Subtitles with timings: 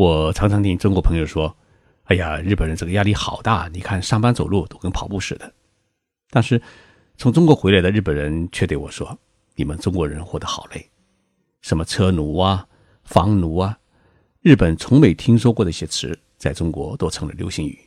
[0.00, 1.54] 我常常听中国朋友说
[2.08, 5.52] ：“哎呀，日本人这个压力好大，你看上班走路都跟跑步似的。”
[6.30, 6.58] 但是
[7.18, 9.14] 从中国回来的日本人却对我说
[9.56, 10.90] ：“你们中国人活得好累，
[11.60, 12.66] 什么车奴啊、
[13.04, 13.78] 房奴啊，
[14.40, 17.78] 日本从没听说过的一些词，在中国都成了流行语。”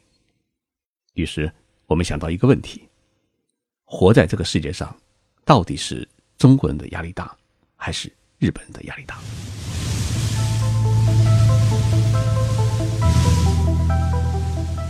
[1.16, 1.52] 于是
[1.88, 2.88] 我们想到一个问题：
[3.86, 4.96] 活在这个世界上，
[5.44, 6.08] 到底是
[6.38, 7.36] 中国人的压力大，
[7.76, 8.08] 还是
[8.38, 9.18] 日本人的压力大？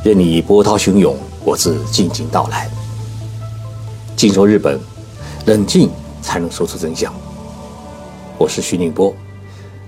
[0.03, 2.69] 任你波涛汹涌，我自静静到来。
[4.17, 4.77] 静说日本，
[5.45, 5.89] 冷静
[6.21, 7.13] 才能说出真相。
[8.37, 9.15] 我是徐宁波，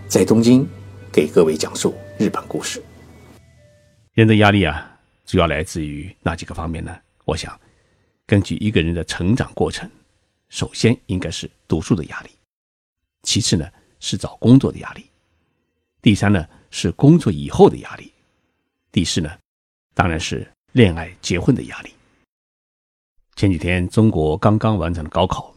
[0.08, 0.66] 在东京
[1.12, 2.82] 给各位讲述日本故事。
[4.14, 4.90] 人的压力啊，
[5.26, 6.96] 主要来自于哪几个方面呢？
[7.26, 7.60] 我想，
[8.26, 9.90] 根据一个人的成长过程，
[10.48, 12.30] 首先应该是读书的压力，
[13.24, 13.68] 其次呢
[14.00, 15.06] 是找工作的压力，
[16.02, 18.14] 第三呢是工作以后的压力，
[18.94, 19.30] 第四呢。
[19.96, 21.92] 当然是恋爱、结婚的压力。
[23.36, 25.52] 前几天，中国刚刚完成了高考，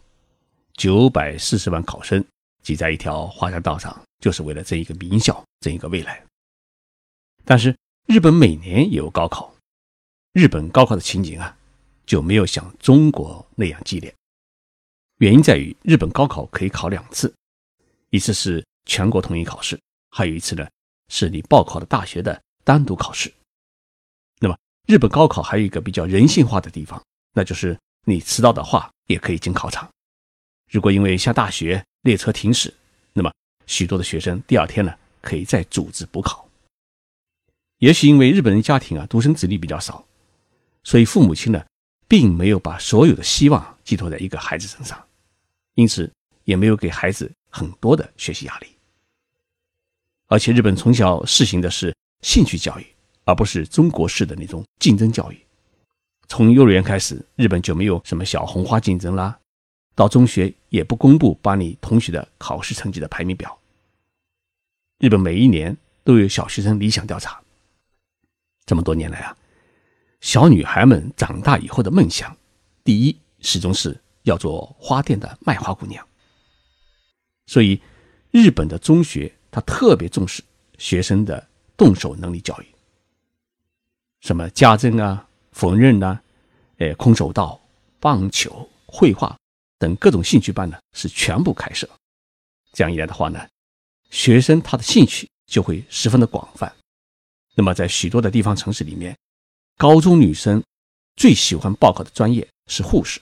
[0.75, 2.25] 九百四十万考生
[2.63, 6.25] 挤在一条华山道上，就是为了争一个名校、争一个未来。
[7.45, 9.53] 但是，日本每年也有高考，
[10.33, 11.57] 日本高考的情景啊，
[12.07, 14.15] 就没有像中国那样激烈。
[15.19, 17.35] 原因在于，日本高考可以考两次，
[18.11, 19.77] 一次是全国统一考试，
[20.11, 20.69] 还有一次呢，
[21.09, 23.33] 是你报考的大学的单独考试。
[24.89, 26.99] 日本高考还有一个比较人性化的地方，
[27.35, 29.87] 那就是你迟到的话也可以进考场。
[30.71, 32.73] 如果因为下大雪，列车停驶，
[33.13, 33.31] 那么
[33.67, 36.49] 许多的学生第二天呢可以再组织补考。
[37.81, 40.03] 也许因为日本人家庭啊独生子女比较少，
[40.85, 41.63] 所以父母亲呢
[42.09, 45.07] 并没有把所有的希望寄托在一个孩子身上，
[45.75, 46.11] 因此
[46.45, 48.69] 也没有给孩子很多的学习压力。
[50.29, 52.87] 而且日本从小实行的是兴趣教育。
[53.29, 55.39] 而不是中国式的那种竞争教育。
[56.29, 59.39] 从幼儿园开始，日本就没有什么小红花竞争啦。
[59.95, 63.59] 到中学也不公布把你同学的考试成绩的排名表。
[64.99, 67.39] 日本每一年都有小学生理想调查。
[68.65, 69.37] 这么多年来啊，
[70.23, 72.35] 小女孩们长大以后的梦想，
[72.83, 76.03] 第一始终是要做花店的卖花姑娘。
[77.45, 77.79] 所以，
[78.31, 80.43] 日本的中学他特别重视
[80.79, 81.47] 学生的
[81.77, 82.67] 动手能力教育。
[84.21, 86.21] 什么家政啊、缝纫呐、
[86.79, 87.61] 呃、空手道、
[88.01, 89.37] 棒球、绘画
[89.79, 91.89] 等各种兴趣班呢，是全部开设。
[92.73, 93.49] 这样一来的话呢，
[94.11, 96.73] 学生他的兴趣就会十分的广泛。
[97.55, 99.17] 那么在许多的地方城市里面，
[99.77, 100.63] 高中女生
[101.17, 103.21] 最喜欢报考的专业是护士，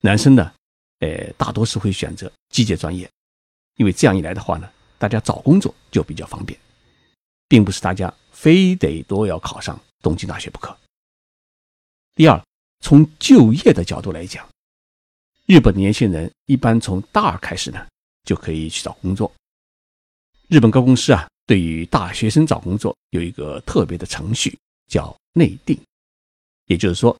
[0.00, 0.52] 男生呢，
[1.00, 3.10] 呃，大多是会选择机械专业，
[3.76, 6.58] 因为这样一来的话呢，大家找工作就比较方便，
[7.48, 9.80] 并不是大家非得都要考上。
[10.02, 10.76] 东京大学不可。
[12.14, 12.44] 第二，
[12.80, 14.46] 从就业的角度来讲，
[15.46, 17.86] 日本年轻人一般从大二开始呢，
[18.24, 19.32] 就可以去找工作。
[20.48, 24.58] 日本各公司啊，对于大学生找工作有一个特别的程序，
[24.88, 25.78] 叫内定。
[26.66, 27.16] 也就是说，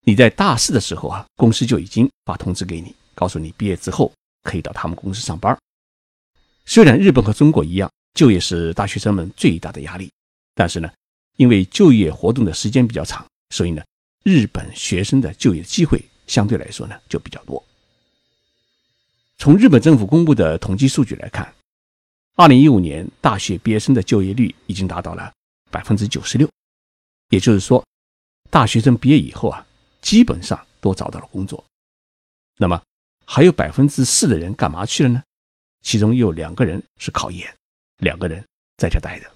[0.00, 4.12] 你在大四的时候啊，公司就已经发通知给你，告诉你毕业之后
[4.42, 5.58] 可以到他们公司上班。
[6.66, 10.10] 虽然日本和中国一样，就业是大学生们最大的压力，
[10.54, 10.92] 但是呢。
[11.38, 13.82] 因为就业活动的时间比较长，所以呢，
[14.24, 17.64] 日本学生的就业机会相对来说呢就比较多。
[19.36, 21.54] 从日本政府公布的统计数据来看，
[22.34, 25.32] 二零一五年大学毕业生的就业率已经达到了
[25.70, 26.50] 百分之九十六，
[27.30, 27.86] 也就是说，
[28.50, 29.64] 大学生毕业以后啊，
[30.02, 31.64] 基本上都找到了工作。
[32.56, 32.82] 那么
[33.24, 35.22] 还有百分之四的人干嘛去了呢？
[35.82, 37.48] 其中有两个人是考研，
[37.98, 38.44] 两个人
[38.76, 39.30] 在家待着。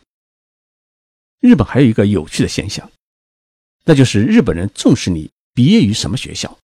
[1.43, 2.89] 日本还有一个有趣的现象，
[3.83, 6.57] 那就是日本人重视你毕业于什么学校，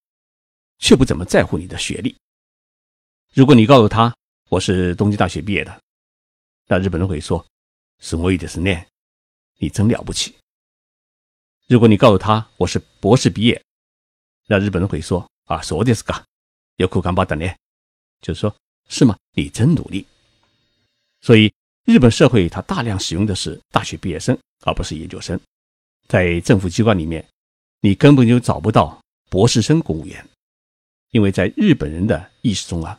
[0.78, 2.16] 却不怎么在乎你的学历。
[3.34, 4.17] 如果你告诉他
[4.49, 5.83] 我是东京大学毕业的，
[6.69, 7.44] 那日本人会说
[7.99, 8.87] ：“是我的是念，
[9.56, 10.37] 你真了不起。”
[11.67, 13.61] 如果你告诉他我是博士毕业，
[14.47, 16.25] 那日本人会说：“啊，说的是个
[16.76, 17.37] 有苦干巴的，
[18.20, 18.56] 就是说，
[18.88, 19.19] 是吗？
[19.32, 20.06] 你真努力。”
[21.20, 21.52] 所以。
[21.85, 25.38] 日本社会它大量使用的是大学毕业生，而不是研究生。
[26.06, 27.26] 在政府机关里面，
[27.81, 30.26] 你根本就找不到博士生公务员，
[31.10, 32.99] 因为在日本人的意识中啊，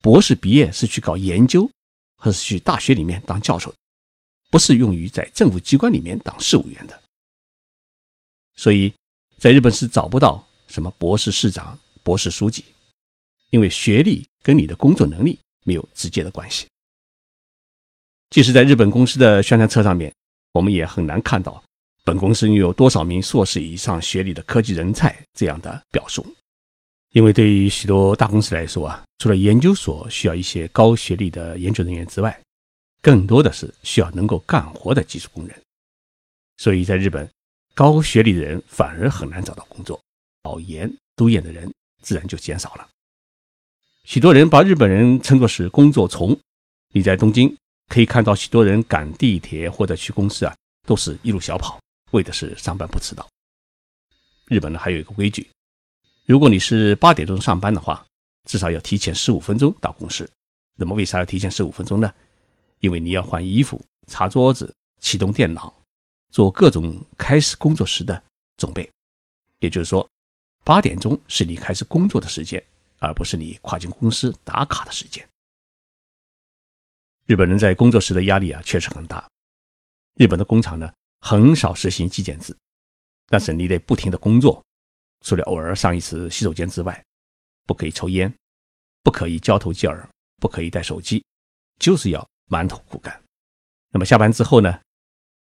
[0.00, 1.70] 博士毕业是去搞研究，
[2.16, 3.74] 或是去大学里面当教授，
[4.50, 7.02] 不是用于在政府机关里面当事务员的。
[8.56, 8.92] 所以，
[9.38, 12.64] 在日本是找不到什么博士市长、博士书记，
[13.50, 16.66] 因为学历跟你的工作能力没有直接的关系。
[18.30, 20.14] 即使在日本公司的宣传册上面，
[20.52, 21.62] 我们也很难看到
[22.04, 26.26] 本公司拥有多少名硕士以上学历的科技人才这样的表述。
[27.10, 32.40] 因为对于许多大公司来说啊，除了研究所需要一些高学历的研究人员之外，
[33.02, 35.62] 更多的是需要能够干活的技术工人。
[36.56, 37.28] 所以在日本，
[37.74, 40.00] 高学历的人反而很难找到工作，
[40.42, 41.70] 考研、读研的人
[42.00, 42.88] 自然就减少了。
[44.04, 46.38] 许多人把日本人称作是工作虫。
[46.94, 47.54] 你在东京
[47.92, 50.56] 可以看到许多人赶地铁或者去公司啊，
[50.88, 51.78] 都是一路小跑，
[52.12, 53.28] 为的是上班不迟到。
[54.46, 55.46] 日本呢还有一个规矩，
[56.24, 58.02] 如果你是八点钟上班的话，
[58.48, 60.26] 至少要提前十五分钟到公司。
[60.78, 62.10] 那么为啥要提前十五分钟呢？
[62.80, 65.70] 因为你要换衣服、擦桌子、启动电脑、
[66.30, 68.22] 做各种开始工作时的
[68.56, 68.90] 准备。
[69.58, 70.08] 也就是说，
[70.64, 72.62] 八点钟是你开始工作的时间。
[73.04, 75.28] 而不是你跨进公司打卡的时间。
[77.26, 79.28] 日本人在工作时的压力啊，确实很大。
[80.14, 82.56] 日本的工厂呢，很少实行计件制，
[83.28, 84.62] 但是你得不停的工作，
[85.24, 87.02] 除了偶尔上一次洗手间之外，
[87.66, 88.32] 不可以抽烟，
[89.02, 90.08] 不可以交头接耳，
[90.38, 91.24] 不可以带手机，
[91.78, 93.22] 就是要埋头苦干。
[93.90, 94.80] 那么下班之后呢，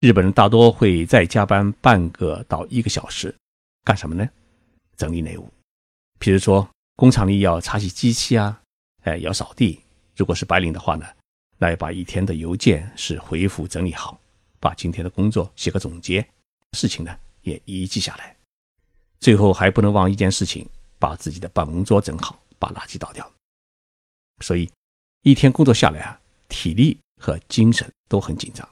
[0.00, 3.34] 日本人大多会再加班半个到一个小时，
[3.84, 4.28] 干什么呢？
[4.96, 5.48] 整理内务，
[6.18, 6.68] 比如说。
[6.98, 8.60] 工厂里要擦洗机器啊，
[9.04, 9.80] 哎，要扫地。
[10.16, 11.06] 如果是白领的话呢，
[11.58, 14.20] 来把一天的邮件是回复整理好，
[14.60, 16.26] 把今天的工作写个总结，
[16.72, 18.36] 事情呢也一一记下来。
[19.20, 20.68] 最后还不能忘一件事情，
[20.98, 23.28] 把自己的办公桌整好，把垃圾倒掉。
[24.40, 24.70] 所以
[25.22, 28.68] 一天工作下来啊，体力和精神都很紧张。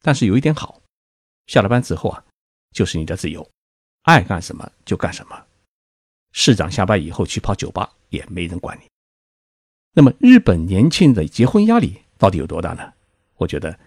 [0.00, 0.80] 但是有一点好，
[1.46, 2.24] 下了班之后啊，
[2.72, 3.46] 就是你的自由，
[4.04, 5.46] 爱干什么就干什么。
[6.32, 8.89] 市长下班以后去泡酒吧，也没人管你。
[9.92, 12.92] 那么，日本年轻人的结婚压力到底有多大呢？
[13.36, 13.78] 我觉得，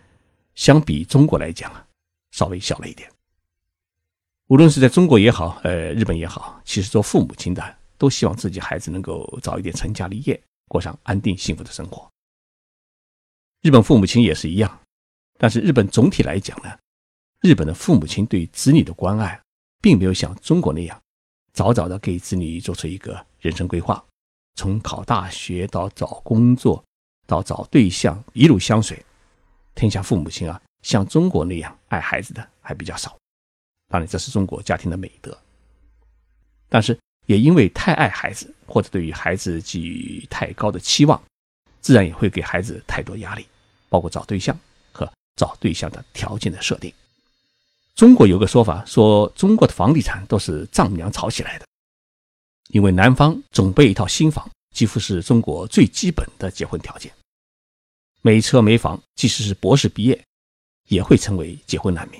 [0.53, 1.87] 相比中国来讲啊，
[2.31, 3.09] 稍微小了一点。
[4.47, 12.09] 无论是在中国也好，呃，日本也好，其实做父母亲的都希望自己孩子能够早一点成家立业，过上安定幸福的生活。
[13.61, 14.81] 日本父母亲也是一样，
[15.37, 16.77] 但是日本总体来讲呢，
[17.39, 19.41] 日本的父母亲对子女的关爱，
[19.81, 21.01] 并没有像中国那样。
[21.53, 24.03] 早早的给子女做出一个人生规划，
[24.55, 26.83] 从考大学到找工作，
[27.25, 29.03] 到找对象，一路相随。
[29.75, 33.17] 天下父母亲啊，像中国那样爱孩子的还比较少。
[33.89, 35.37] 当然，这是中国家庭的美德。
[36.69, 41.21] 但是，也因为太爱孩子，或者对于孩子寄予太高的期望，
[41.81, 43.47] 自然也会给孩子太多压力，
[43.89, 44.57] 包括找对象
[44.91, 46.93] 和找对象的条件的设定。
[47.95, 51.65] 中国有个说法，说中国的房地产都是丈母娘炒起来的，
[52.73, 57.13] 因为男方准备一套新房，几乎是中国最基本的结婚条件。
[58.23, 60.19] 没车没房，即使是博士毕业，
[60.87, 62.19] 也会成为结婚难民。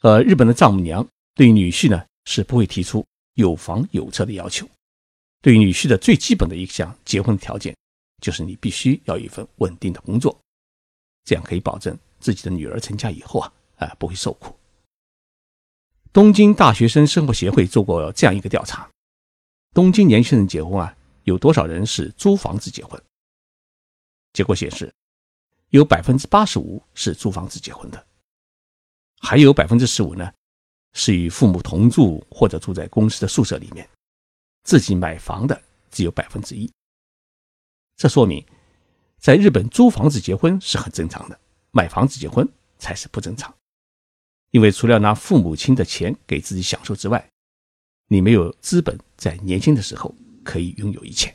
[0.00, 4.68] 而日本的丈母娘对女婿呢，是不会提出有房有车的要求。
[5.40, 7.76] 对女婿的最基本的一项结婚条件，
[8.20, 10.36] 就是你必须要有一份稳定的工作，
[11.24, 13.52] 这样可以保证自己的女儿成家以后啊。
[13.76, 14.56] 啊，不会受苦。
[16.12, 18.88] 东京大学生生活协会做过这样一个调查：
[19.74, 23.02] 东京年轻人结婚啊，有多少人是租房子结婚？
[24.34, 24.92] 结果显示，
[25.70, 28.06] 有百分之八十五是租房子结婚的，
[29.18, 30.30] 还有百分之十五呢，
[30.92, 33.88] 是与父母同住或者住在公司的宿舍里面，
[34.64, 35.58] 自己买房的
[35.90, 36.70] 只有百分之一。
[37.96, 38.44] 这说明，
[39.18, 42.46] 在日本租房子结婚是很正常的，买房子结婚
[42.78, 43.54] 才是不正常。
[44.50, 47.26] 因为除了拿父母亲的钱给自己享受之外，
[48.12, 50.14] 你没有资本在年轻的时候
[50.44, 51.34] 可以拥有一切。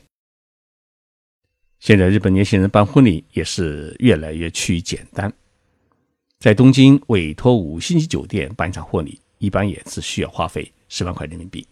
[1.80, 5.32] 现在日本年轻人办婚礼也是越来越趋于简单，
[6.38, 11.66] 在东京委托五星级酒店办一场婚礼，一般也只需要花费十万块人民币。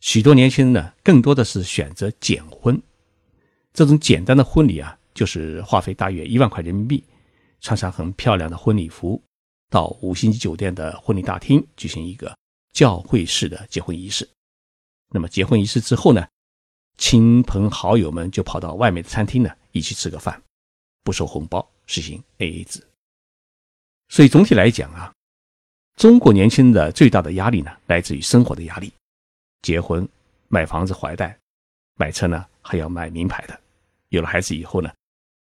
[0.00, 2.80] 许多年轻人呢，更多的是选择简婚，
[3.74, 7.04] 这种简单的婚礼啊，就是花费大约一万块人民币，
[7.60, 9.22] 穿上很漂亮的婚礼服。
[9.70, 12.34] 到五星级酒店的婚礼大厅举行一个
[12.72, 14.28] 教会式的结婚仪式。
[15.10, 16.26] 那么结婚仪式之后呢，
[16.96, 20.42] 亲朋好友们就跑到外面的餐厅呢一起吃个饭，
[21.02, 22.82] 不收红包，实行 AA 制。
[24.08, 25.12] 所以总体来讲啊，
[25.96, 28.92] 中国年轻人的最大的压力呢来自于生活的压力，
[29.62, 30.08] 结婚、
[30.48, 31.38] 买房子、怀贷、
[31.96, 33.60] 买车呢还要买名牌的。
[34.08, 34.92] 有了孩子以后呢，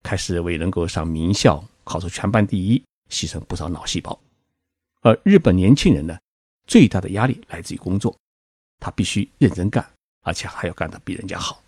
[0.02, 2.82] 开始为能够上名校、考出全班第一。
[3.11, 4.20] 牺牲不少脑细胞，
[5.00, 6.18] 而日本年轻人呢，
[6.69, 8.17] 最大的压力来自于工作，
[8.79, 9.85] 他必须认真干，
[10.21, 11.61] 而且还要干得比人家好。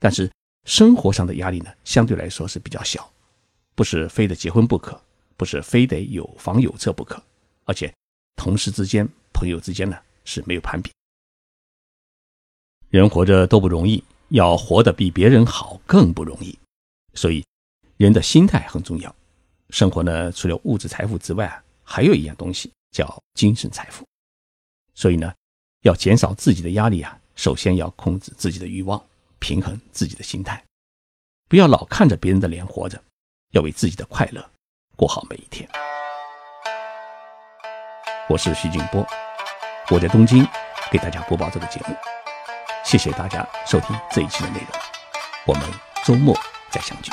[0.00, 0.30] 但是
[0.64, 3.10] 生活上的压力呢，相对来说是比较小，
[3.74, 5.00] 不是非得结婚不可，
[5.36, 7.22] 不是非得有房有车不可，
[7.64, 7.94] 而且
[8.34, 10.90] 同事之间、朋友之间呢是没有攀比。
[12.90, 16.58] 人活着都不容易，要活得比别人好更不容易，
[17.14, 17.44] 所以
[17.96, 19.14] 人的心态很重要。
[19.70, 24.07] 生活呢，除了物质财富之外啊，还有一样东西叫精神财富。
[24.98, 25.32] 所以呢，
[25.82, 29.00] 要减少自己的压力啊，首先要控制自己的欲望，
[29.38, 30.60] 平衡自己的心态，
[31.48, 33.00] 不要老看着别人的脸活着，
[33.52, 34.44] 要为自己的快乐
[34.96, 35.70] 过好每一天。
[38.28, 39.06] 我是徐静波，
[39.92, 40.44] 我在东京
[40.90, 41.94] 给大家播报这个节目。
[42.84, 44.68] 谢谢大家收听这一期的内容，
[45.46, 45.62] 我们
[46.04, 46.36] 周末
[46.72, 47.12] 再相聚。